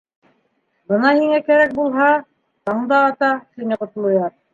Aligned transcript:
—Бына 0.93 1.11
һиңә 1.19 1.41
кәрәк 1.49 1.75
булһа, 1.79 2.07
таң 2.71 2.81
да 2.93 3.03
ата,— 3.11 3.29
тине 3.59 3.79
Ҡотлояр. 3.83 4.35